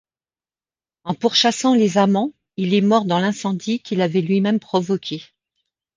[1.03, 5.21] En pourchassant les amants, il est mort dans l'incendie qu'il avait lui-même provoqué.